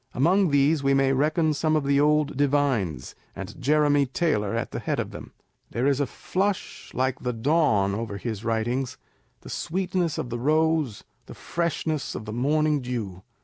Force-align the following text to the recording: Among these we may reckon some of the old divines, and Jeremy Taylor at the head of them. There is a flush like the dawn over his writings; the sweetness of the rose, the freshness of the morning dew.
Among 0.15 0.49
these 0.49 0.81
we 0.81 0.95
may 0.95 1.13
reckon 1.13 1.53
some 1.53 1.75
of 1.75 1.83
the 1.83 1.99
old 1.99 2.35
divines, 2.35 3.13
and 3.35 3.61
Jeremy 3.61 4.07
Taylor 4.07 4.55
at 4.55 4.71
the 4.71 4.79
head 4.79 4.99
of 4.99 5.11
them. 5.11 5.31
There 5.69 5.85
is 5.85 5.99
a 5.99 6.07
flush 6.07 6.89
like 6.95 7.19
the 7.19 7.33
dawn 7.33 7.93
over 7.93 8.17
his 8.17 8.43
writings; 8.43 8.97
the 9.41 9.49
sweetness 9.51 10.17
of 10.17 10.31
the 10.31 10.39
rose, 10.39 11.03
the 11.27 11.35
freshness 11.35 12.15
of 12.15 12.25
the 12.25 12.33
morning 12.33 12.81
dew. 12.81 13.21